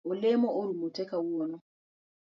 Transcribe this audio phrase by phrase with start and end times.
[0.09, 1.57] Olemo orumo tee kawuono.